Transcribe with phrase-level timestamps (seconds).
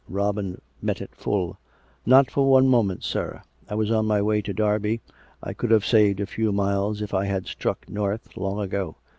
[0.09, 1.59] Robin met it full."
[2.07, 3.43] Not for one moment, sir.
[3.69, 4.99] I was on my way to Derby.
[5.43, 8.95] I could have saved a few miles if I had struck north long ago.